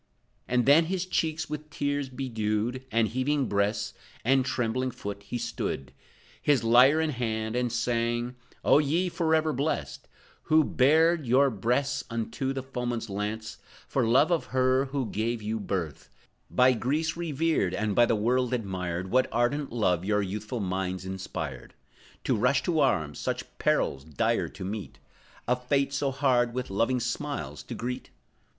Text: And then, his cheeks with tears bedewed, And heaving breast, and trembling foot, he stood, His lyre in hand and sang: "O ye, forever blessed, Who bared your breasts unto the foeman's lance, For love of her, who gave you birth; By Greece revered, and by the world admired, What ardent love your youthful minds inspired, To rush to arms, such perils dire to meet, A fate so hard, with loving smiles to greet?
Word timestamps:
And 0.47 0.65
then, 0.65 0.85
his 0.85 1.05
cheeks 1.05 1.47
with 1.47 1.69
tears 1.69 2.09
bedewed, 2.09 2.83
And 2.91 3.09
heaving 3.09 3.45
breast, 3.45 3.95
and 4.25 4.43
trembling 4.43 4.89
foot, 4.89 5.21
he 5.21 5.37
stood, 5.37 5.91
His 6.41 6.63
lyre 6.63 6.99
in 6.99 7.11
hand 7.11 7.55
and 7.55 7.71
sang: 7.71 8.35
"O 8.65 8.79
ye, 8.79 9.09
forever 9.09 9.53
blessed, 9.53 10.07
Who 10.45 10.63
bared 10.63 11.27
your 11.27 11.51
breasts 11.51 12.03
unto 12.09 12.51
the 12.51 12.63
foeman's 12.63 13.11
lance, 13.11 13.59
For 13.87 14.03
love 14.03 14.31
of 14.31 14.45
her, 14.45 14.85
who 14.85 15.05
gave 15.05 15.43
you 15.43 15.59
birth; 15.59 16.09
By 16.49 16.73
Greece 16.73 17.15
revered, 17.15 17.75
and 17.75 17.93
by 17.93 18.07
the 18.07 18.15
world 18.15 18.55
admired, 18.55 19.11
What 19.11 19.29
ardent 19.31 19.71
love 19.71 20.03
your 20.03 20.23
youthful 20.23 20.61
minds 20.61 21.05
inspired, 21.05 21.75
To 22.23 22.35
rush 22.35 22.63
to 22.63 22.79
arms, 22.79 23.19
such 23.19 23.55
perils 23.59 24.03
dire 24.03 24.49
to 24.49 24.65
meet, 24.65 24.97
A 25.47 25.55
fate 25.55 25.93
so 25.93 26.09
hard, 26.09 26.55
with 26.55 26.71
loving 26.71 26.99
smiles 26.99 27.61
to 27.61 27.75
greet? 27.75 28.09